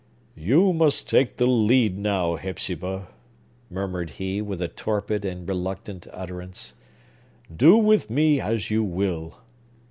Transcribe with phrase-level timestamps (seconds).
[0.39, 3.09] "You must take the lead now, Hepzibah!"
[3.69, 6.73] murmured he, with a torpid and reluctant utterance.
[7.55, 9.37] "Do with me as you will!"